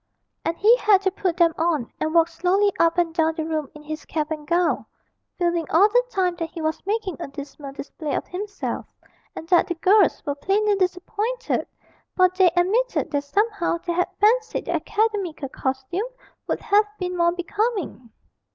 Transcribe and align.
And 0.43 0.57
he 0.57 0.75
had 0.77 1.03
to 1.03 1.11
put 1.11 1.37
them 1.37 1.53
on 1.59 1.93
and 1.99 2.11
walk 2.15 2.27
slowly 2.27 2.73
up 2.79 2.97
and 2.97 3.13
down 3.13 3.35
the 3.35 3.45
room 3.45 3.69
in 3.75 3.83
his 3.83 4.03
cap 4.03 4.31
and 4.31 4.47
gown, 4.47 4.83
feeling 5.37 5.69
all 5.69 5.89
the 5.89 6.03
time 6.09 6.35
that 6.37 6.49
he 6.49 6.59
was 6.59 6.83
making 6.87 7.17
a 7.21 7.27
dismal 7.27 7.71
display 7.71 8.15
of 8.15 8.25
himself, 8.25 8.87
and 9.35 9.47
that 9.49 9.67
the 9.67 9.75
girls 9.75 10.25
were 10.25 10.33
plainly 10.33 10.75
disappointed, 10.75 11.67
for 12.15 12.29
they 12.29 12.49
admitted 12.57 13.11
that 13.11 13.23
somehow 13.25 13.77
they 13.85 13.93
had 13.93 14.09
fancied 14.19 14.65
the 14.65 14.73
academical 14.73 15.49
costume 15.49 16.07
would 16.47 16.61
have 16.61 16.87
been 16.97 17.15
more 17.15 17.33
becoming. 17.33 18.09